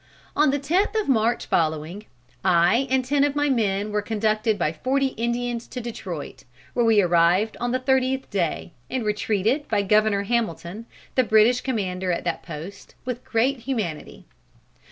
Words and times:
On 0.35 0.49
the 0.49 0.57
tenth 0.57 0.95
of 0.95 1.07
March 1.07 1.45
following, 1.45 2.05
I 2.43 2.87
and 2.89 3.05
ten 3.05 3.23
of 3.23 3.35
my 3.35 3.49
men 3.49 3.91
were 3.91 4.01
conducted 4.01 4.57
by 4.57 4.73
forty 4.73 5.09
Indians 5.09 5.67
to 5.67 5.79
Detroit, 5.79 6.43
where 6.73 6.83
we 6.83 7.01
arrived 7.03 7.55
the 7.61 7.77
thirtieth 7.77 8.27
day, 8.31 8.73
and 8.89 9.03
were 9.03 9.13
treated 9.13 9.67
by 9.67 9.83
Governor 9.83 10.23
Hamilton, 10.23 10.87
the 11.13 11.23
British 11.23 11.61
commander 11.61 12.11
at 12.11 12.23
that 12.23 12.41
post, 12.41 12.95
with 13.05 13.23
great 13.23 13.59
humanity. 13.59 14.25